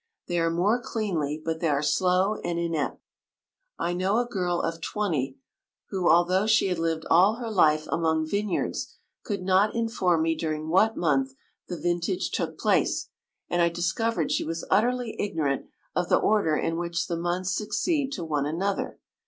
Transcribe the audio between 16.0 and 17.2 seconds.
the order in which the